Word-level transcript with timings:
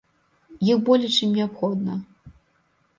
Іх 0.69 0.77
болей, 0.89 1.13
чым 1.19 1.37
неабходна. 1.37 1.93